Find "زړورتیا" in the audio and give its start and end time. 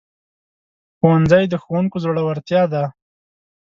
2.03-2.63